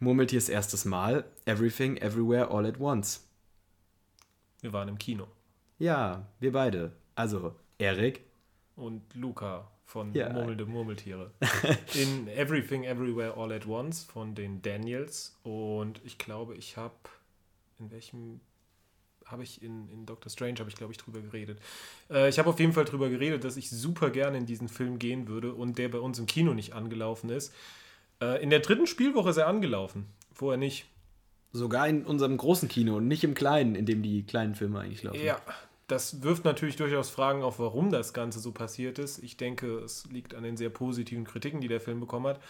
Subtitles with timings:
[0.00, 1.24] Murmeltiers erstes Mal.
[1.44, 3.28] Everything, Everywhere, All at Once.
[4.62, 5.28] Wir waren im Kino.
[5.78, 6.92] Ja, wir beide.
[7.14, 8.24] Also, Erik.
[8.76, 10.32] Und Luca von ja.
[10.32, 11.32] Murmelnde Murmeltiere.
[11.94, 15.38] in Everything, Everywhere, All at Once von den Daniels.
[15.42, 16.94] Und ich glaube, ich habe
[17.78, 18.40] in welchem
[19.26, 21.60] habe ich in, in Doctor Strange, habe ich glaube ich drüber geredet.
[22.10, 24.98] Äh, ich habe auf jeden Fall drüber geredet, dass ich super gerne in diesen Film
[24.98, 27.54] gehen würde und der bei uns im Kino nicht angelaufen ist.
[28.20, 30.86] Äh, in der dritten Spielwoche ist er angelaufen, vorher nicht.
[31.52, 35.02] Sogar in unserem großen Kino und nicht im kleinen, in dem die kleinen Filme eigentlich
[35.02, 35.24] laufen.
[35.24, 35.40] Ja,
[35.88, 39.18] das wirft natürlich durchaus Fragen auf, warum das Ganze so passiert ist.
[39.18, 42.40] Ich denke, es liegt an den sehr positiven Kritiken, die der Film bekommen hat.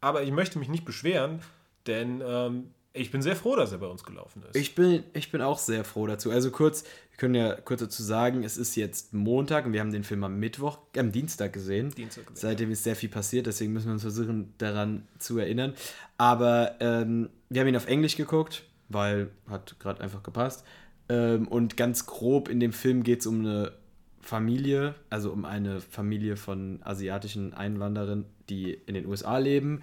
[0.00, 1.40] Aber ich möchte mich nicht beschweren,
[1.88, 4.56] denn ähm, ich bin sehr froh, dass er bei uns gelaufen ist.
[4.56, 6.30] Ich bin, ich bin auch sehr froh dazu.
[6.30, 9.92] Also kurz, wir können ja kurz dazu sagen, es ist jetzt Montag und wir haben
[9.92, 11.90] den Film am Mittwoch, am Dienstag gesehen.
[11.90, 12.72] Dienstag gesehen Seitdem ja.
[12.72, 15.74] ist sehr viel passiert, deswegen müssen wir uns versuchen, daran zu erinnern.
[16.18, 20.64] Aber ähm, wir haben ihn auf Englisch geguckt, weil hat gerade einfach gepasst.
[21.08, 23.72] Ähm, und ganz grob in dem Film geht es um eine
[24.20, 29.82] Familie, also um eine Familie von asiatischen Einwanderern, die in den USA leben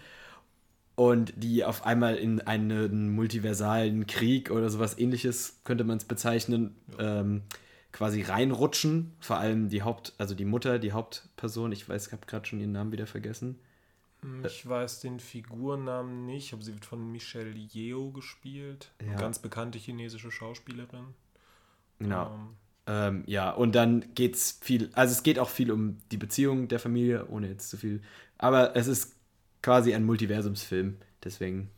[0.95, 6.75] und die auf einmal in einen multiversalen Krieg oder sowas ähnliches, könnte man es bezeichnen,
[6.99, 7.41] ähm,
[7.91, 9.13] quasi reinrutschen.
[9.19, 12.59] Vor allem die Haupt, also die Mutter, die Hauptperson, ich weiß, ich habe gerade schon
[12.59, 13.59] ihren Namen wieder vergessen.
[14.21, 18.91] Hm, ich weiß den Figurnamen nicht, aber sie wird von Michelle Yeoh gespielt.
[19.05, 19.15] Ja.
[19.15, 21.05] Ganz bekannte chinesische Schauspielerin.
[21.99, 22.27] Genau.
[22.27, 22.49] Ähm.
[22.85, 26.67] Ähm, ja, und dann geht es viel, also es geht auch viel um die Beziehung
[26.67, 28.01] der Familie, ohne jetzt zu viel.
[28.37, 29.15] Aber es ist
[29.63, 31.71] quasi ein Multiversumsfilm, deswegen.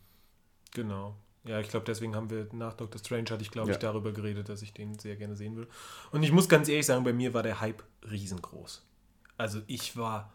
[0.74, 1.16] Genau.
[1.46, 3.76] Ja, ich glaube, deswegen haben wir nach Doctor Strange hatte ich, glaube ja.
[3.76, 5.68] ich, darüber geredet, dass ich den sehr gerne sehen will.
[6.12, 8.84] Und ich muss ganz ehrlich sagen, bei mir war der Hype riesengroß.
[9.38, 10.34] Also ich war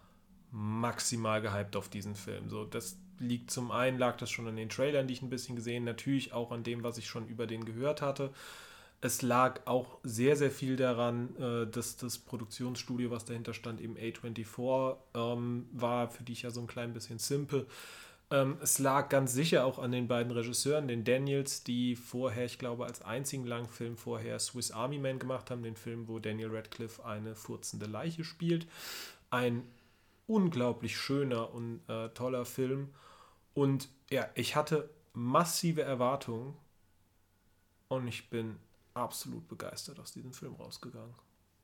[0.53, 2.49] maximal gehypt auf diesen Film.
[2.49, 5.57] So, das liegt zum einen, lag das schon an den Trailern, die ich ein bisschen
[5.57, 8.33] gesehen, natürlich auch an dem, was ich schon über den gehört hatte.
[9.03, 13.97] Es lag auch sehr, sehr viel daran, äh, dass das Produktionsstudio, was dahinter stand, eben
[13.97, 17.67] A24 ähm, war, für die ich ja so ein klein bisschen simple.
[18.31, 22.59] Ähm, es lag ganz sicher auch an den beiden Regisseuren, den Daniels, die vorher, ich
[22.59, 27.05] glaube, als einzigen Langfilm vorher Swiss Army Man gemacht haben, den Film, wo Daniel Radcliffe
[27.05, 28.69] eine furzende Leiche spielt.
[29.31, 29.65] Ein
[30.29, 32.91] unglaublich schöner und äh, toller Film.
[33.53, 36.55] Und ja, ich hatte massive Erwartungen
[37.89, 38.57] und ich bin
[38.95, 41.15] absolut begeistert aus diesem Film rausgegangen.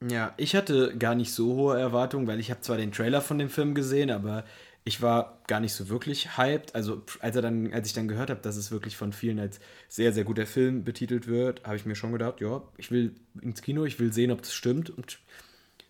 [0.09, 3.39] Ja, ich hatte gar nicht so hohe Erwartungen, weil ich habe zwar den Trailer von
[3.39, 4.45] dem Film gesehen, aber
[4.85, 6.75] ich war gar nicht so wirklich hyped.
[6.75, 9.59] Also als er dann, als ich dann gehört habe, dass es wirklich von vielen als
[9.89, 13.63] sehr, sehr guter Film betitelt wird, habe ich mir schon gedacht, ja, ich will ins
[13.63, 14.91] Kino, ich will sehen, ob das stimmt.
[14.91, 15.19] Und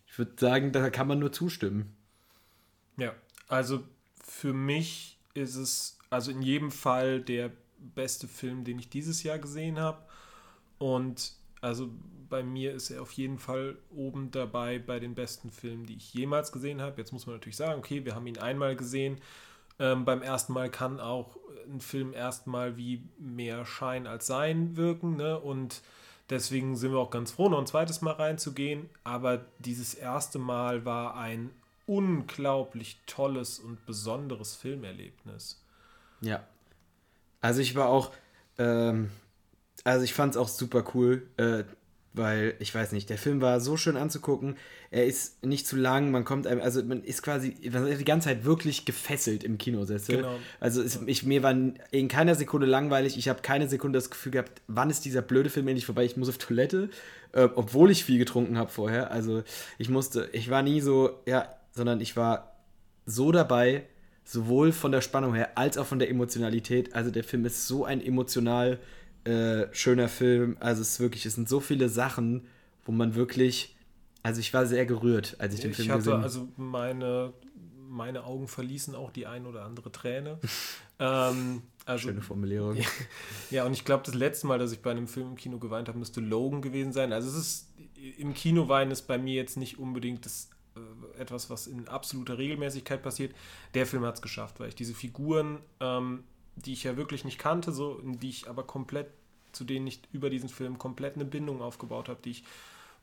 [0.06, 1.94] ich würde sagen, da kann man nur zustimmen.
[2.96, 3.12] Ja,
[3.48, 3.82] also
[4.24, 9.38] für mich ist es also in jedem Fall der beste Film, den ich dieses Jahr
[9.38, 10.05] gesehen habe.
[10.78, 11.90] Und also
[12.28, 16.12] bei mir ist er auf jeden Fall oben dabei bei den besten Filmen, die ich
[16.12, 16.98] jemals gesehen habe.
[16.98, 19.20] Jetzt muss man natürlich sagen, okay, wir haben ihn einmal gesehen.
[19.78, 25.16] Ähm, beim ersten Mal kann auch ein Film erstmal wie mehr Schein als Sein wirken.
[25.16, 25.38] Ne?
[25.38, 25.82] Und
[26.30, 28.88] deswegen sind wir auch ganz froh, noch ein zweites Mal reinzugehen.
[29.04, 31.50] Aber dieses erste Mal war ein
[31.86, 35.62] unglaublich tolles und besonderes Filmerlebnis.
[36.20, 36.44] Ja.
[37.40, 38.12] Also ich war auch,
[38.58, 39.10] ähm,
[39.86, 41.62] also ich fand es auch super cool, äh,
[42.12, 44.56] weil ich weiß nicht, der Film war so schön anzugucken.
[44.90, 48.44] Er ist nicht zu lang, man kommt einem, also man ist quasi die ganze Zeit
[48.44, 50.16] wirklich gefesselt im Kinosessel.
[50.16, 50.34] Genau.
[50.58, 51.54] Also es, ich, mir war
[51.92, 53.16] in keiner Sekunde langweilig.
[53.16, 56.04] Ich habe keine Sekunde das Gefühl gehabt, wann ist dieser blöde Film endlich vorbei?
[56.04, 56.88] Ich muss auf Toilette,
[57.30, 59.12] äh, obwohl ich viel getrunken habe vorher.
[59.12, 59.44] Also
[59.78, 62.56] ich musste, ich war nie so, ja, sondern ich war
[63.04, 63.84] so dabei,
[64.24, 66.92] sowohl von der Spannung her als auch von der Emotionalität.
[66.94, 68.80] Also der Film ist so ein emotional
[69.26, 70.56] äh, schöner Film.
[70.60, 72.46] Also es ist wirklich, es sind so viele Sachen,
[72.84, 73.76] wo man wirklich,
[74.22, 76.22] also ich war sehr gerührt, als ich den ich Film gesehen habe.
[76.22, 77.32] Also meine,
[77.88, 80.38] meine Augen verließen auch die ein oder andere Träne.
[80.98, 82.76] ähm, also, Schöne Formulierung.
[83.50, 85.88] Ja, und ich glaube, das letzte Mal, dass ich bei einem Film im Kino geweint
[85.88, 87.12] habe, müsste Logan gewesen sein.
[87.12, 87.68] Also es ist,
[88.18, 92.38] im Kino weinen ist bei mir jetzt nicht unbedingt das äh, etwas, was in absoluter
[92.38, 93.34] Regelmäßigkeit passiert.
[93.74, 96.24] Der Film hat es geschafft, weil ich diese Figuren ähm,
[96.56, 99.08] die ich ja wirklich nicht kannte, so, die ich aber komplett,
[99.52, 102.44] zu denen ich über diesen Film komplett eine Bindung aufgebaut habe, die ich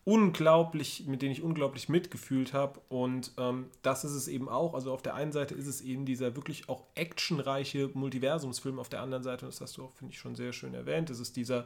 [0.06, 2.82] unglaublich, mit denen ich unglaublich mitgefühlt habe.
[2.90, 4.74] Und ähm, das ist es eben auch.
[4.74, 9.02] Also auf der einen Seite ist es eben dieser wirklich auch actionreiche Multiversumsfilm, auf der
[9.02, 11.32] anderen Seite, und das hast du auch, finde ich, schon sehr schön erwähnt, ist es
[11.32, 11.66] dieser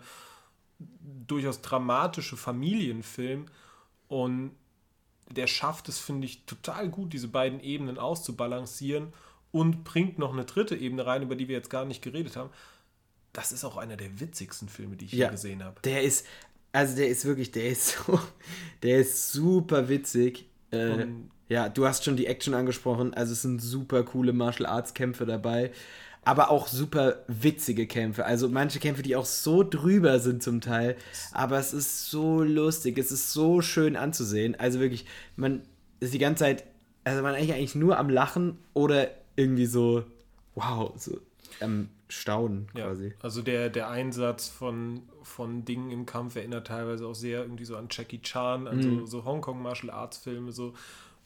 [0.79, 3.47] durchaus dramatische Familienfilm.
[4.07, 4.51] Und
[5.29, 9.13] der schafft es, finde ich, total gut, diese beiden Ebenen auszubalancieren
[9.51, 12.49] und bringt noch eine dritte Ebene rein, über die wir jetzt gar nicht geredet haben.
[13.33, 15.79] Das ist auch einer der witzigsten Filme, die ich ja, gesehen habe.
[15.81, 16.25] Der ist,
[16.71, 18.19] also der ist wirklich, der ist so,
[18.83, 20.45] der ist super witzig.
[20.71, 21.07] Äh,
[21.49, 25.25] ja, du hast schon die Action angesprochen, also es sind super coole Martial Arts Kämpfe
[25.25, 25.71] dabei,
[26.25, 28.25] aber auch super witzige Kämpfe.
[28.25, 30.97] Also manche Kämpfe, die auch so drüber sind zum Teil,
[31.31, 34.55] aber es ist so lustig, es ist so schön anzusehen.
[34.55, 35.05] Also wirklich,
[35.37, 35.61] man
[36.01, 36.65] ist die ganze Zeit,
[37.05, 40.03] also man ist eigentlich nur am Lachen oder irgendwie so,
[40.55, 41.19] wow, so
[41.61, 43.07] am Staunen quasi.
[43.07, 47.65] Ja, also der, der Einsatz von, von Dingen im Kampf erinnert teilweise auch sehr irgendwie
[47.65, 48.99] so an Jackie Chan, an mhm.
[48.99, 50.73] so, so Hongkong Martial Arts Filme so.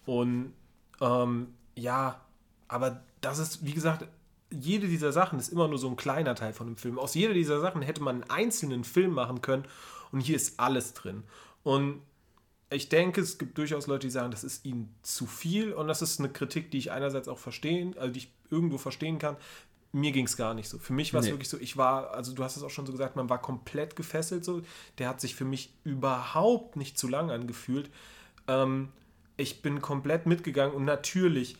[0.05, 0.53] Und
[0.99, 2.21] ähm, ja,
[2.67, 4.07] aber das ist, wie gesagt,
[4.49, 6.99] jede dieser Sachen ist immer nur so ein kleiner Teil von dem Film.
[6.99, 9.65] Aus jeder dieser Sachen hätte man einen einzelnen Film machen können
[10.11, 11.23] und hier ist alles drin.
[11.63, 12.01] Und
[12.71, 16.01] ich denke, es gibt durchaus Leute, die sagen, das ist ihnen zu viel und das
[16.01, 19.35] ist eine Kritik, die ich einerseits auch verstehen, also die ich irgendwo verstehen kann.
[19.91, 20.79] Mir ging es gar nicht so.
[20.79, 21.33] Für mich war es nee.
[21.33, 23.97] wirklich so, ich war, also du hast es auch schon so gesagt, man war komplett
[23.97, 24.61] gefesselt so.
[24.99, 27.89] Der hat sich für mich überhaupt nicht zu lang angefühlt.
[28.47, 28.93] Ähm,
[29.35, 31.57] ich bin komplett mitgegangen und natürlich,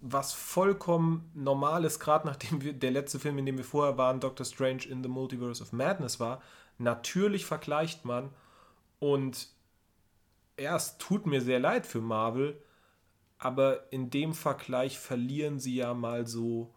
[0.00, 4.20] was vollkommen normal ist, gerade nachdem wir, der letzte Film, in dem wir vorher waren,
[4.20, 6.40] Doctor Strange in the Multiverse of Madness war,
[6.78, 8.30] natürlich vergleicht man
[9.00, 9.48] und
[10.60, 12.60] ja, es tut mir sehr leid für Marvel,
[13.38, 16.74] aber in dem Vergleich verlieren sie ja mal so.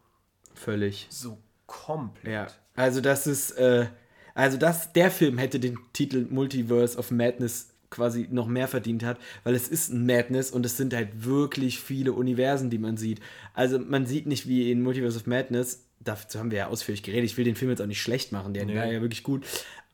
[0.54, 1.06] Völlig.
[1.10, 2.32] So komplett.
[2.32, 2.46] Ja.
[2.74, 3.52] Also, das ist.
[3.52, 3.86] Äh,
[4.34, 9.18] also, das, der Film hätte den Titel Multiverse of Madness quasi noch mehr verdient hat,
[9.44, 13.20] weil es ist ein Madness und es sind halt wirklich viele Universen, die man sieht.
[13.52, 17.30] Also, man sieht nicht wie in Multiverse of Madness, dazu haben wir ja ausführlich geredet.
[17.30, 18.76] Ich will den Film jetzt auch nicht schlecht machen, der nee.
[18.76, 19.44] war ja wirklich gut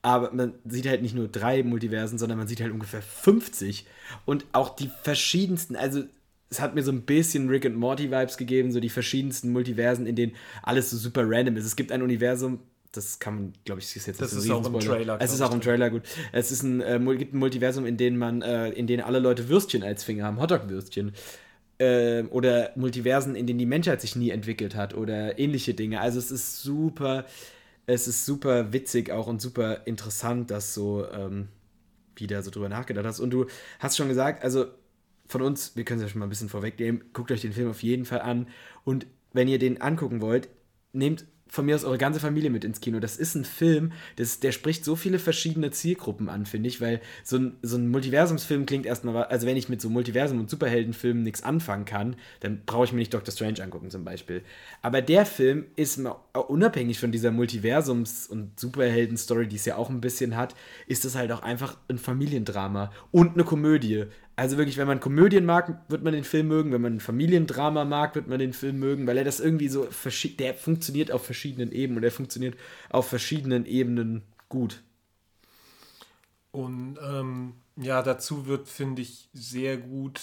[0.03, 3.87] aber man sieht halt nicht nur drei Multiversen, sondern man sieht halt ungefähr 50
[4.25, 6.05] und auch die verschiedensten, also
[6.51, 10.07] es hat mir so ein bisschen Rick and Morty Vibes gegeben, so die verschiedensten Multiversen,
[10.07, 11.67] in denen alles so super random ist.
[11.67, 12.61] Es gibt ein Universum,
[12.93, 15.19] das kann man, glaube ich, ist jetzt das ist auch im Trailer.
[15.21, 16.03] Es ist auch im Trailer gut.
[16.33, 19.49] Es ist ein, äh, gibt ein Multiversum, in dem man, äh, in denen alle Leute
[19.49, 21.13] Würstchen als Finger haben, Hotdog-Würstchen.
[21.79, 26.01] Äh, oder Multiversen, in denen die Menschheit sich nie entwickelt hat oder ähnliche Dinge.
[26.01, 27.27] Also es ist super
[27.89, 31.49] es ist super witzig auch und super interessant, dass so ähm,
[32.17, 33.19] wieder so drüber nachgedacht hast.
[33.19, 33.47] Und du
[33.79, 34.67] hast schon gesagt, also
[35.27, 37.71] von uns, wir können es ja schon mal ein bisschen vorwegnehmen, guckt euch den Film
[37.71, 38.49] auf jeden Fall an.
[38.85, 40.51] Und wenn ihr den angucken wollt,
[40.93, 43.01] nehmt von mir aus eure ganze Familie mit ins Kino.
[43.01, 47.01] Das ist ein Film, das, der spricht so viele verschiedene Zielgruppen an, finde ich, weil
[47.25, 51.23] so ein, so ein Multiversumsfilm klingt erstmal, also wenn ich mit so Multiversum- und Superheldenfilmen
[51.23, 54.43] nichts anfangen kann, dann brauche ich mir nicht Doctor Strange angucken zum Beispiel.
[54.83, 56.01] Aber der Film ist
[56.33, 60.55] unabhängig von dieser Multiversums- und Superhelden-Story, die es ja auch ein bisschen hat,
[60.87, 64.05] ist es halt auch einfach ein Familiendrama und eine Komödie.
[64.39, 66.71] Also wirklich, wenn man Komödien mag, wird man den Film mögen.
[66.71, 69.89] Wenn man Familiendrama mag, wird man den Film mögen, weil er das irgendwie so,
[70.39, 72.57] der funktioniert auf verschiedenen Ebenen und er funktioniert
[72.89, 74.81] auf verschiedenen Ebenen gut.
[76.53, 80.21] Und ähm, ja, dazu wird, finde ich, sehr gut,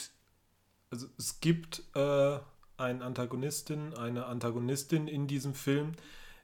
[0.92, 2.40] also es gibt äh,
[2.78, 5.92] einen Antagonistin, eine Antagonistin in diesem Film.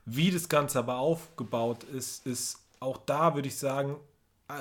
[0.04, 3.96] Wie das Ganze aber aufgebaut ist, ist auch da, würde ich sagen,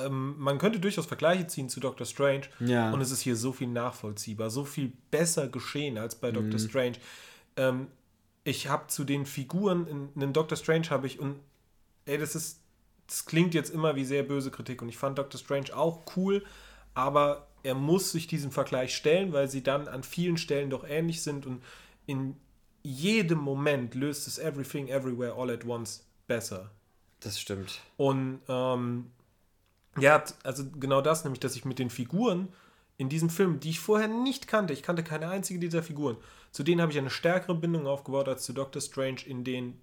[0.05, 2.43] ähm, man könnte durchaus Vergleiche ziehen zu Doctor Strange.
[2.61, 2.93] Ja.
[2.93, 6.35] Und es ist hier so viel nachvollziehbar, so viel besser geschehen als bei mhm.
[6.35, 6.97] Doctor Strange.
[7.57, 7.89] Ähm,
[8.45, 11.37] ich habe zu den Figuren in, in Doctor Strange habe ich und
[12.07, 12.61] ey, das ist,
[13.07, 16.45] das klingt jetzt immer wie sehr böse Kritik und ich fand Doctor Strange auch cool,
[16.95, 21.23] aber er muss sich diesem Vergleich stellen, weil sie dann an vielen Stellen doch ähnlich
[21.23, 21.63] sind und
[22.07, 22.37] in
[22.83, 26.71] jedem Moment löst es Everything Everywhere All at Once besser.
[27.21, 27.81] Das stimmt.
[27.99, 29.11] Und ähm,
[29.99, 32.49] ja, also genau das, nämlich, dass ich mit den Figuren
[32.97, 36.17] in diesem Film, die ich vorher nicht kannte, ich kannte keine einzige dieser Figuren,
[36.53, 39.81] zu denen habe ich eine stärkere Bindung aufgebaut als zu Doctor Strange in den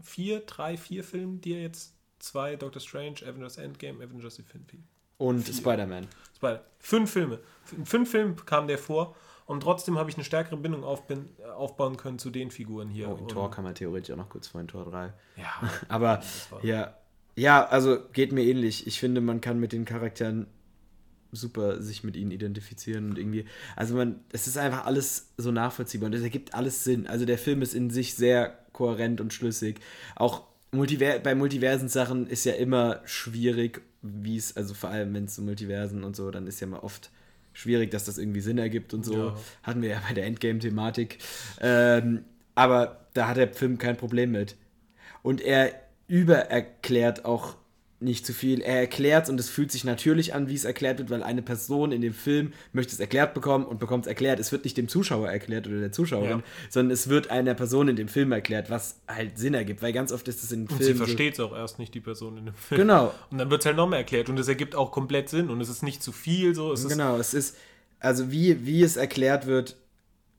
[0.00, 4.82] vier, drei, vier Filmen, die er jetzt zwei, Doctor Strange, Avengers Endgame, Avengers Infinity.
[5.18, 6.06] Und Spider-Man.
[6.36, 7.40] Spider fünf Filme.
[7.76, 9.16] In fünf Filmen kam der vor
[9.46, 13.08] und trotzdem habe ich eine stärkere Bindung aufbauen können zu den Figuren hier.
[13.08, 15.12] Oh, in Tor kann man theoretisch auch noch kurz vor in Tor 3.
[15.36, 15.70] Ja.
[15.88, 16.22] Aber
[16.62, 16.94] ja,
[17.38, 18.86] ja, also geht mir ähnlich.
[18.86, 20.46] Ich finde, man kann mit den Charakteren
[21.30, 23.44] super sich mit ihnen identifizieren und irgendwie,
[23.76, 27.06] also man, es ist einfach alles so nachvollziehbar und es ergibt alles Sinn.
[27.06, 29.80] Also der Film ist in sich sehr kohärent und schlüssig.
[30.16, 35.36] Auch Multiver bei Multiversen-Sachen ist ja immer schwierig, wie es, also vor allem wenn es
[35.36, 37.10] so Multiversen und so, dann ist ja mal oft
[37.52, 39.28] schwierig, dass das irgendwie Sinn ergibt und so.
[39.28, 39.36] Ja.
[39.62, 41.18] Hatten wir ja bei der Endgame-Thematik.
[41.60, 44.56] Ähm, aber da hat der Film kein Problem mit.
[45.22, 47.54] Und er übererklärt auch
[48.00, 48.60] nicht zu viel.
[48.60, 51.90] Er erklärt und es fühlt sich natürlich an, wie es erklärt wird, weil eine Person
[51.90, 54.38] in dem Film möchte es erklärt bekommen und bekommt es erklärt.
[54.38, 56.42] Es wird nicht dem Zuschauer erklärt oder der Zuschauerin, ja.
[56.70, 60.12] sondern es wird einer Person in dem Film erklärt, was halt Sinn ergibt, weil ganz
[60.12, 60.80] oft ist es in Filmen.
[60.80, 62.82] Und sie versteht es auch erst nicht, die Person in dem Film.
[62.82, 63.12] Genau.
[63.30, 65.68] Und dann wird es halt nochmal erklärt und es ergibt auch komplett Sinn und es
[65.68, 66.72] ist nicht zu viel so.
[66.72, 67.56] Es genau, es ist,
[67.98, 69.76] also wie, wie es erklärt wird,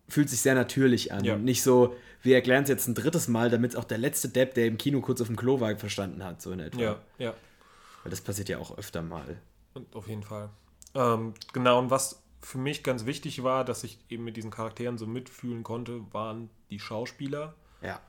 [0.08, 1.26] fühlt sich sehr natürlich an.
[1.26, 1.38] Ja.
[1.38, 4.54] Nicht so, wir erklären es jetzt ein drittes Mal, damit es auch der letzte Depp,
[4.54, 6.82] der im Kino kurz auf dem Klo war, verstanden hat, so in etwa.
[6.82, 7.34] Ja, ja.
[8.04, 9.40] Weil das passiert ja auch öfter mal.
[9.74, 10.50] Und auf jeden Fall.
[10.96, 14.98] Ähm, genau, und was für mich ganz wichtig war, dass ich eben mit diesen Charakteren
[14.98, 17.56] so mitfühlen konnte, waren die Schauspieler.
[17.82, 18.00] Ja.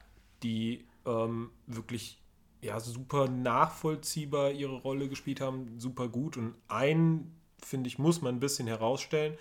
[0.43, 2.21] Die ähm, wirklich
[2.63, 6.37] ja, super nachvollziehbar ihre Rolle gespielt haben, super gut.
[6.37, 9.37] Und einen, finde ich, muss man ein bisschen herausstellen.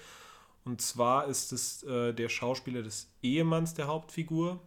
[0.65, 4.59] Und zwar ist es äh, der Schauspieler des Ehemanns der Hauptfigur.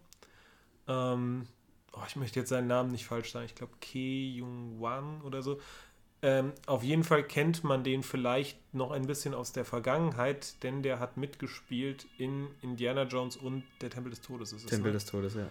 [0.88, 1.46] Ähm,
[1.92, 5.42] oh, ich möchte jetzt seinen Namen nicht falsch sagen, ich glaube Ke Jung Wan oder
[5.42, 5.61] so.
[6.25, 10.82] Ähm, auf jeden Fall kennt man den vielleicht noch ein bisschen aus der Vergangenheit, denn
[10.84, 14.52] der hat mitgespielt in Indiana Jones und der Tempel des Todes.
[14.52, 14.99] Ist es, Tempel ne?
[14.99, 15.49] des Todes, ja.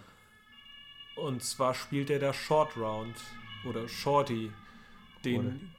[1.16, 3.16] Und zwar spielt er da Short Round
[3.66, 4.50] oder Shorty,
[5.26, 5.74] den.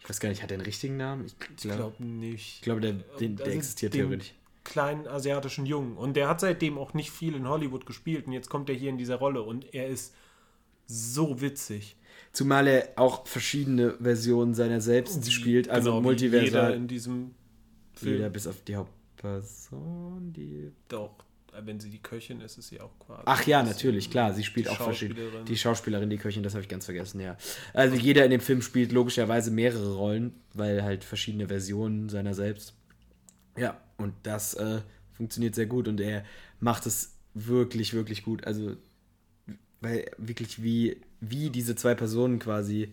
[0.00, 1.26] Ich weiß gar nicht, hat er einen richtigen Namen?
[1.26, 2.56] Ich glaube glaub nicht.
[2.56, 4.32] Ich glaube, der, den, der also existiert theoretisch
[4.68, 5.96] kleinen asiatischen Jungen.
[5.96, 8.26] Und der hat seitdem auch nicht viel in Hollywood gespielt.
[8.26, 10.14] Und jetzt kommt er hier in dieser Rolle und er ist
[10.86, 11.96] so witzig.
[12.32, 16.44] Zumal er auch verschiedene Versionen seiner selbst wie, spielt, also genau, multiversal.
[16.44, 17.34] Jeder in diesem
[17.94, 18.16] Film.
[18.16, 20.70] Jeder bis auf die Hauptperson, die.
[20.88, 21.14] Doch,
[21.64, 23.22] wenn sie die Köchin ist, ist sie auch quasi.
[23.26, 24.34] Ach ja, natürlich, klar.
[24.34, 25.44] Sie spielt auch verschiedene.
[25.44, 27.36] Die Schauspielerin, die Köchin, das habe ich ganz vergessen, ja.
[27.74, 32.74] Also jeder in dem Film spielt logischerweise mehrere Rollen, weil halt verschiedene Versionen seiner selbst.
[33.56, 34.80] Ja, und das äh,
[35.12, 36.24] funktioniert sehr gut und er
[36.60, 38.46] macht es wirklich, wirklich gut.
[38.46, 38.76] Also,
[39.80, 42.92] weil wirklich wie, wie diese zwei Personen quasi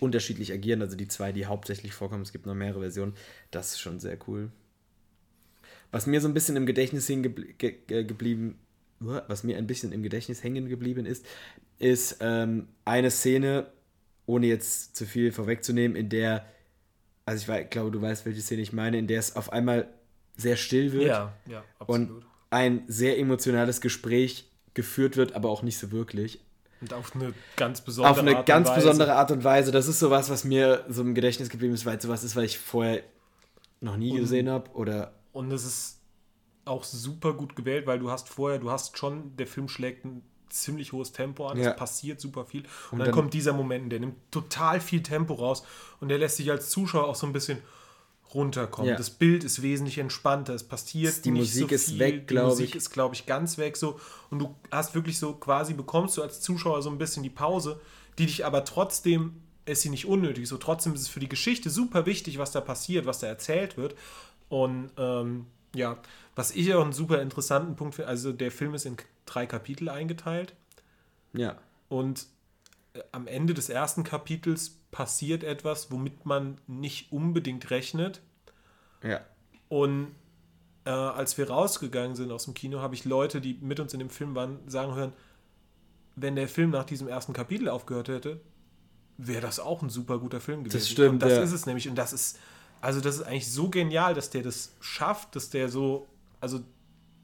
[0.00, 3.14] unterschiedlich agieren, also die zwei, die hauptsächlich vorkommen, es gibt noch mehrere Versionen,
[3.50, 4.50] das ist schon sehr cool.
[5.90, 8.54] Was mir so ein bisschen im Gedächtnis hingeblieben, ge
[9.00, 11.24] was mir ein bisschen im Gedächtnis hängen geblieben ist,
[11.78, 13.66] ist ähm, eine Szene,
[14.26, 16.46] ohne jetzt zu viel vorwegzunehmen, in der,
[17.24, 19.88] also ich weiß, glaube, du weißt, welche Szene ich meine, in der es auf einmal
[20.36, 21.08] sehr still wird.
[21.08, 22.10] Ja, ja, absolut.
[22.10, 26.40] Und ein sehr emotionales Gespräch geführt wird, aber auch nicht so wirklich.
[26.80, 29.70] Und auf eine ganz besondere Art Auf eine Art ganz besondere Art und Weise.
[29.70, 32.44] Das ist sowas, was mir so im Gedächtnis geblieben ist, weil es sowas ist, was
[32.44, 33.02] ich vorher
[33.80, 34.70] noch nie und, gesehen habe.
[34.72, 36.00] Oder und es ist
[36.64, 40.22] auch super gut gewählt, weil du hast vorher, du hast schon, der Film schlägt ein
[40.48, 41.70] ziemlich hohes Tempo an, ja.
[41.70, 42.62] es passiert super viel.
[42.62, 45.64] Und, und dann, dann, kommt dieser Moment, der nimmt total viel Tempo raus
[46.00, 47.58] und der lässt sich als Zuschauer auch so ein bisschen
[48.34, 48.90] runterkommen.
[48.90, 48.96] Ja.
[48.96, 51.74] Das Bild ist wesentlich entspannter, es passiert die nicht Musik so viel.
[51.76, 52.56] ist weg, glaube ich.
[52.56, 53.98] Die Musik ist, glaube ich, ganz weg so
[54.30, 57.80] und du hast wirklich so quasi bekommst du als Zuschauer so ein bisschen die Pause,
[58.18, 61.70] die dich aber trotzdem ist sie nicht unnötig, so trotzdem ist es für die Geschichte
[61.70, 63.94] super wichtig, was da passiert, was da erzählt wird
[64.50, 65.96] und ähm, ja,
[66.34, 69.88] was ich auch einen super interessanten Punkt finde, also der Film ist in drei Kapitel
[69.88, 70.54] eingeteilt.
[71.32, 71.56] Ja.
[71.88, 72.26] Und
[72.92, 78.20] äh, am Ende des ersten Kapitels passiert etwas, womit man nicht unbedingt rechnet.
[79.02, 79.20] Ja.
[79.68, 80.08] Und
[80.84, 84.00] äh, als wir rausgegangen sind aus dem Kino, habe ich Leute, die mit uns in
[84.00, 85.12] dem Film waren, sagen hören,
[86.16, 88.40] wenn der Film nach diesem ersten Kapitel aufgehört hätte,
[89.16, 90.76] wäre das auch ein super guter Film gewesen.
[90.76, 91.10] Das stimmt.
[91.14, 91.42] Und das ja.
[91.42, 91.88] ist es nämlich.
[91.88, 92.38] Und das ist,
[92.80, 96.08] also das ist eigentlich so genial, dass der das schafft, dass der so,
[96.40, 96.60] also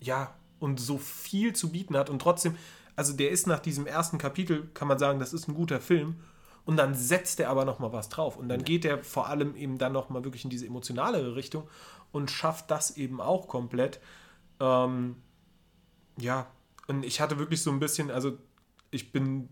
[0.01, 2.57] ja, und so viel zu bieten hat und trotzdem,
[2.95, 6.17] also der ist nach diesem ersten Kapitel, kann man sagen, das ist ein guter Film
[6.65, 9.79] und dann setzt er aber nochmal was drauf und dann geht er vor allem eben
[9.79, 11.69] dann nochmal wirklich in diese emotionalere Richtung
[12.13, 14.01] und schafft das eben auch komplett.
[14.61, 15.17] Ähm,
[16.19, 16.47] ja,
[16.87, 18.39] und ich hatte wirklich so ein bisschen, also
[18.91, 19.49] ich bin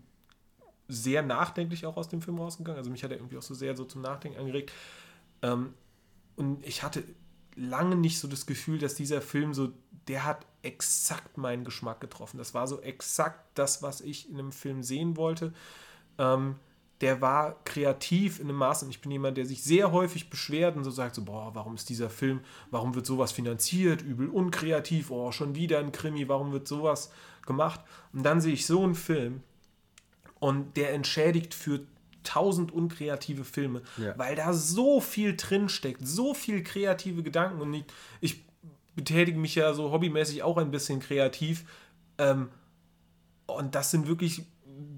[0.87, 3.75] sehr nachdenklich auch aus dem Film rausgegangen, also mich hat er irgendwie auch so sehr
[3.75, 4.71] so zum Nachdenken angeregt.
[5.41, 5.73] Ähm,
[6.35, 7.03] und ich hatte
[7.55, 9.71] lange nicht so das Gefühl, dass dieser Film so,
[10.07, 12.37] der hat exakt meinen Geschmack getroffen.
[12.37, 15.53] Das war so exakt das, was ich in einem Film sehen wollte.
[16.17, 16.55] Ähm,
[17.01, 20.77] der war kreativ in einem Maß und ich bin jemand, der sich sehr häufig beschwert
[20.77, 22.39] und so sagt so, boah, warum ist dieser Film,
[22.71, 27.11] warum wird sowas finanziert, übel unkreativ, oh, schon wieder ein Krimi, warum wird sowas
[27.45, 27.81] gemacht?
[28.13, 29.43] Und dann sehe ich so einen Film
[30.39, 31.85] und der entschädigt für
[32.25, 34.17] tausend unkreative Filme, ja.
[34.17, 37.85] weil da so viel drin steckt, so viel kreative Gedanken und ich,
[38.19, 38.45] ich
[38.95, 41.65] betätige mich ja so hobbymäßig auch ein bisschen kreativ.
[42.17, 42.49] Ähm,
[43.45, 44.43] und das sind wirklich,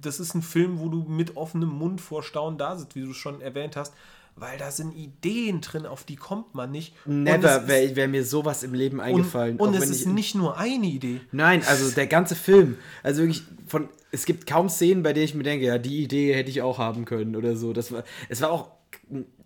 [0.01, 3.13] das ist ein Film, wo du mit offenem Mund vor Staunen da sitzt, wie du
[3.13, 3.93] schon erwähnt hast.
[4.39, 6.93] Weil da sind Ideen drin, auf die kommt man nicht.
[7.05, 9.57] Never wäre wär mir sowas im Leben eingefallen.
[9.57, 11.21] Und, und es ist nicht nur eine Idee.
[11.31, 12.77] Nein, also der ganze Film.
[13.03, 13.89] Also wirklich von.
[14.11, 16.77] Es gibt kaum Szenen, bei denen ich mir denke, ja, die Idee hätte ich auch
[16.77, 17.73] haben können oder so.
[17.73, 18.71] Das war, es war auch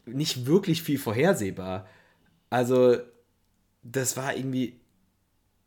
[0.05, 1.87] nicht wirklich viel vorhersehbar.
[2.49, 2.97] Also,
[3.81, 4.80] das war irgendwie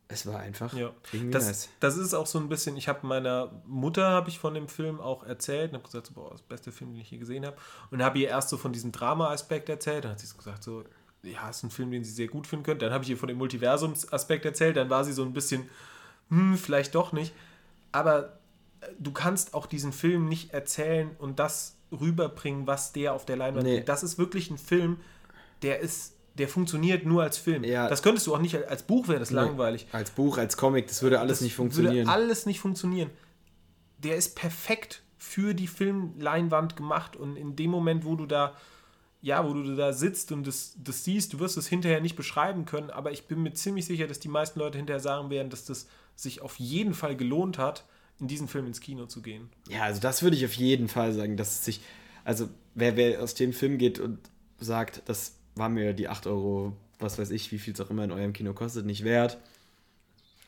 [0.07, 0.91] es war einfach ja.
[1.11, 1.69] irgendwie das, nice.
[1.79, 4.99] Das ist auch so ein bisschen, ich habe meiner Mutter, habe ich von dem Film
[4.99, 7.57] auch erzählt und habe gesagt, so, boah, das beste Film, den ich je gesehen habe.
[7.89, 10.03] Und habe ihr erst so von diesem Drama-Aspekt erzählt.
[10.03, 10.83] Dann hat sie gesagt, so,
[11.23, 12.85] ja, ist ein Film, den sie sehr gut finden könnte.
[12.85, 14.77] Dann habe ich ihr von dem Multiversums-Aspekt erzählt.
[14.77, 15.69] Dann war sie so ein bisschen,
[16.29, 17.33] hm, vielleicht doch nicht.
[17.91, 18.37] Aber
[18.81, 23.37] äh, du kannst auch diesen Film nicht erzählen und das rüberbringen, was der auf der
[23.37, 23.81] Leinwand nee.
[23.81, 24.97] Das ist wirklich ein Film,
[25.61, 27.63] der ist der funktioniert nur als Film.
[27.63, 27.89] Ja.
[27.89, 29.37] Das könntest du auch nicht als Buch wäre das nee.
[29.37, 29.87] langweilig.
[29.91, 31.95] Als Buch, als Comic, das würde alles das nicht funktionieren.
[32.07, 33.09] Würde alles nicht funktionieren.
[33.97, 38.53] Der ist perfekt für die Filmleinwand gemacht und in dem Moment, wo du da
[39.21, 42.65] ja, wo du da sitzt und das, das siehst, du wirst es hinterher nicht beschreiben
[42.65, 45.65] können, aber ich bin mir ziemlich sicher, dass die meisten Leute hinterher sagen werden, dass
[45.65, 47.85] das sich auf jeden Fall gelohnt hat,
[48.19, 49.49] in diesen Film ins Kino zu gehen.
[49.67, 51.81] Ja, also das würde ich auf jeden Fall sagen, dass es sich,
[52.23, 54.19] also wer, wer aus dem Film geht und
[54.59, 58.03] sagt, das war mir die 8 Euro, was weiß ich, wie viel es auch immer
[58.03, 59.37] in eurem Kino kostet, nicht wert.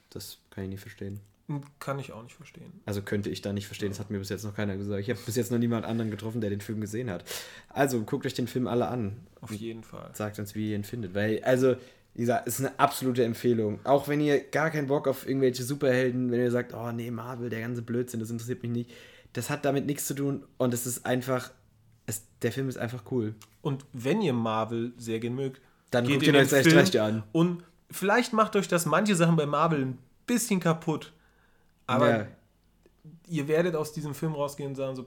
[0.10, 1.20] Das kann ich nicht verstehen.
[1.48, 2.74] Hm, kann ich auch nicht verstehen.
[2.86, 5.02] Also könnte ich da nicht verstehen, das hat mir bis jetzt noch keiner gesagt.
[5.02, 7.24] Ich habe bis jetzt noch niemand anderen getroffen, der den Film gesehen hat.
[7.70, 9.16] Also guckt euch den Film alle an.
[9.40, 10.10] Auf jeden Fall.
[10.14, 11.14] Sagt uns, wie ihr ihn findet.
[11.14, 11.78] Weil, also,
[12.16, 13.80] wie gesagt, ist eine absolute Empfehlung.
[13.86, 17.50] Auch wenn ihr gar keinen Bock auf irgendwelche Superhelden, wenn ihr sagt, oh nee, Marvel,
[17.50, 18.92] der ganze Blödsinn, das interessiert mich nicht.
[19.32, 21.52] Das hat damit nichts zu tun und es ist einfach
[22.08, 23.36] es, der Film ist einfach cool.
[23.62, 25.62] Und wenn ihr Marvel sehr gern mögt,
[25.92, 27.24] dann geht guckt ihr euch echt recht an.
[27.34, 31.14] Und vielleicht macht euch das manche Sachen bei Marvel ein bisschen kaputt.
[31.86, 32.28] Aber ja.
[33.28, 35.06] ihr werdet aus diesem Film rausgehen und sagen so,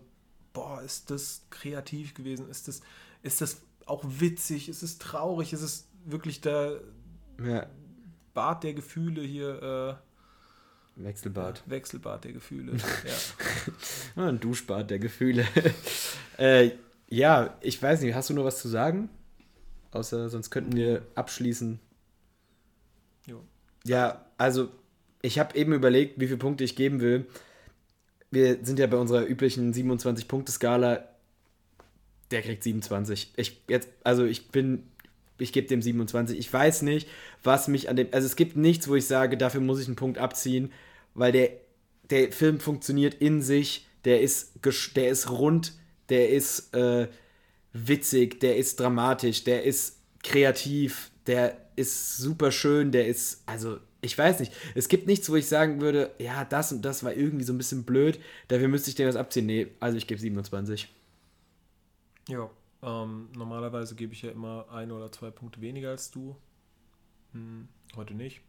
[0.53, 2.49] boah, ist das kreativ gewesen?
[2.49, 2.81] Ist das,
[3.23, 4.69] ist das auch witzig?
[4.69, 5.53] Ist es traurig?
[5.53, 6.81] Ist es wirklich der
[7.43, 7.67] ja.
[8.35, 9.99] Bart der Gefühle hier?
[10.99, 11.63] Äh, Wechselbad.
[11.67, 12.77] Wechselbad der Gefühle,
[14.17, 14.23] ja.
[14.23, 15.47] Ein Duschbad der Gefühle.
[16.37, 16.73] äh,
[17.11, 19.11] ja, ich weiß nicht, hast du noch was zu sagen?
[19.91, 21.81] Außer sonst könnten wir abschließen.
[23.27, 23.43] Jo.
[23.85, 24.69] Ja, also
[25.21, 27.27] ich habe eben überlegt, wie viele Punkte ich geben will.
[28.31, 31.05] Wir sind ja bei unserer üblichen 27-Punkte-Skala.
[32.31, 33.33] Der kriegt 27.
[33.37, 34.85] Ich jetzt, also ich bin,
[35.39, 36.39] ich gebe dem 27.
[36.39, 37.09] Ich weiß nicht,
[37.43, 39.97] was mich an dem, also es gibt nichts, wo ich sage, dafür muss ich einen
[39.97, 40.73] Punkt abziehen,
[41.15, 41.51] weil der,
[42.09, 44.53] der Film funktioniert in sich, der ist,
[44.95, 45.73] der ist rund,
[46.11, 47.09] der ist äh,
[47.73, 54.17] witzig, der ist dramatisch, der ist kreativ, der ist super schön, der ist, also ich
[54.17, 57.45] weiß nicht, es gibt nichts, wo ich sagen würde, ja, das und das war irgendwie
[57.45, 58.19] so ein bisschen blöd,
[58.49, 59.47] dafür müsste ich dir was abziehen.
[59.47, 60.89] Nee, also ich gebe 27.
[62.29, 62.51] Ja,
[62.83, 66.37] ähm, normalerweise gebe ich ja immer ein oder zwei Punkte weniger als du.
[67.33, 68.41] Hm, heute nicht.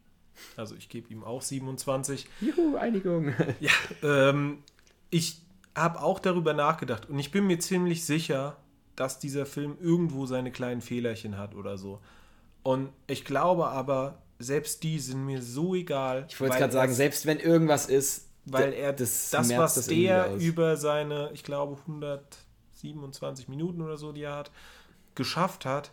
[0.56, 2.28] Also ich gebe ihm auch 27.
[2.40, 3.34] Juhu, Einigung.
[3.60, 3.72] ja,
[4.02, 4.64] ähm,
[5.10, 5.42] ich
[5.76, 8.58] habe auch darüber nachgedacht und ich bin mir ziemlich sicher,
[8.96, 12.00] dass dieser Film irgendwo seine kleinen Fehlerchen hat oder so.
[12.64, 16.26] Und ich glaube aber, selbst die sind mir so egal.
[16.30, 20.36] Ich wollte gerade sagen, selbst wenn irgendwas ist, weil er das, das was das der
[20.36, 24.52] über seine, ich glaube, 127 Minuten oder so, die er hat,
[25.16, 25.92] geschafft hat,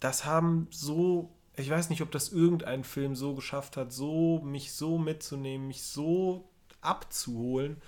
[0.00, 4.72] das haben so, ich weiß nicht, ob das irgendein Film so geschafft hat, so mich
[4.72, 6.48] so mitzunehmen, mich so
[6.80, 7.80] abzuholen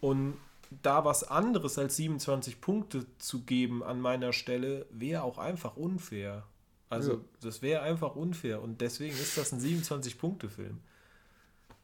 [0.00, 0.34] und
[0.82, 6.44] da was anderes als 27 Punkte zu geben an meiner Stelle, wäre auch einfach unfair.
[6.90, 7.18] Also, ja.
[7.42, 8.62] das wäre einfach unfair.
[8.62, 10.78] Und deswegen ist das ein 27-Punkte-Film.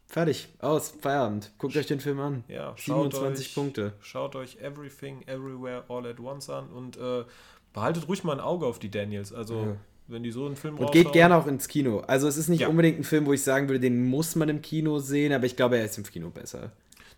[0.07, 1.53] Fertig, aus, Feierabend.
[1.59, 2.44] Guckt euch den Film an.
[2.48, 3.94] Ja, 27 euch, Punkte.
[4.00, 7.24] Schaut euch Everything, Everywhere, All at Once an und äh,
[7.72, 9.33] behaltet ruhig mal ein Auge auf die Daniels.
[9.33, 9.77] Also, ja.
[10.07, 12.00] wenn die so einen Film Und geht gerne auch ins Kino.
[12.00, 12.68] Also, es ist nicht ja.
[12.68, 15.57] unbedingt ein Film, wo ich sagen würde, den muss man im Kino sehen, aber ich
[15.57, 16.70] glaube, er ist im Kino besser.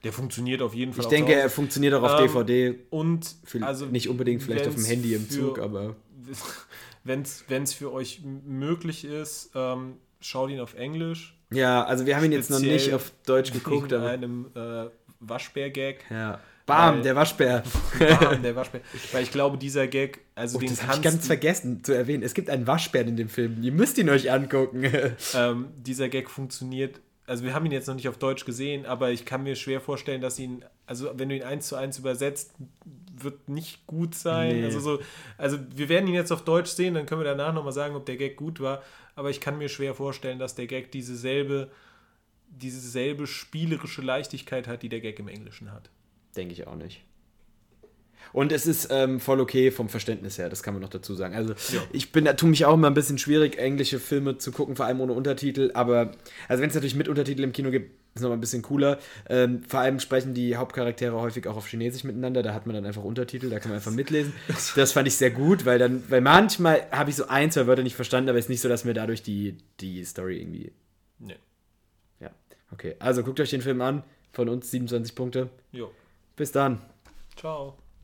[0.07, 1.03] Der funktioniert auf jeden Fall.
[1.03, 2.79] Ich denke, er funktioniert auch auf ähm, DVD.
[2.91, 5.97] Und also nicht unbedingt vielleicht auf dem Handy im Zug, aber
[7.03, 11.37] wenn es für euch möglich ist, ähm, schaut ihn auf Englisch.
[11.51, 14.85] Ja, also wir haben ihn jetzt noch nicht auf Deutsch geguckt, aber einem äh,
[15.19, 16.05] Waschbär-Gag.
[16.09, 16.39] Ja.
[16.67, 17.65] Bam, weil, der Waschbär.
[17.99, 18.83] Bam, der Waschbär.
[19.11, 22.23] Weil ich glaube, dieser Gag, also oh, den das kannst ich ganz vergessen zu erwähnen.
[22.23, 23.61] Es gibt einen Waschbär in dem Film.
[23.61, 24.85] Ihr müsst ihn euch angucken.
[25.35, 29.11] Ähm, dieser Gag funktioniert also wir haben ihn jetzt noch nicht auf Deutsch gesehen, aber
[29.11, 32.55] ich kann mir schwer vorstellen, dass ihn, also wenn du ihn eins zu eins übersetzt,
[33.19, 34.61] wird nicht gut sein.
[34.61, 34.65] Nee.
[34.65, 35.01] Also so,
[35.37, 38.07] also wir werden ihn jetzt auf Deutsch sehen, dann können wir danach nochmal sagen, ob
[38.07, 38.83] der Gag gut war.
[39.17, 41.71] Aber ich kann mir schwer vorstellen, dass der Gag dieselbe,
[42.49, 45.91] dieselbe spielerische Leichtigkeit hat, die der Gag im Englischen hat.
[46.37, 47.03] Denke ich auch nicht.
[48.33, 51.35] Und es ist ähm, voll okay vom Verständnis her, das kann man noch dazu sagen.
[51.35, 51.83] Also ja.
[51.93, 55.01] ich bin, tue mich auch immer ein bisschen schwierig, englische Filme zu gucken, vor allem
[55.01, 55.71] ohne Untertitel.
[55.75, 56.13] Aber
[56.49, 58.99] also wenn es natürlich mit Untertitel im Kino gibt, ist noch ein bisschen cooler.
[59.29, 62.43] Ähm, vor allem sprechen die Hauptcharaktere häufig auch auf Chinesisch miteinander.
[62.43, 64.33] Da hat man dann einfach Untertitel, da kann man einfach mitlesen.
[64.75, 67.83] Das fand ich sehr gut, weil dann, weil manchmal habe ich so ein, zwei Wörter
[67.83, 70.73] nicht verstanden, aber es ist nicht so, dass mir dadurch die, die Story irgendwie.
[71.19, 71.37] Nee.
[72.21, 72.31] Ja.
[72.73, 74.03] Okay, also guckt euch den Film an.
[74.33, 75.49] Von uns 27 Punkte.
[75.73, 75.91] Jo.
[76.37, 76.83] Bis dann.
[77.37, 77.79] Ciao.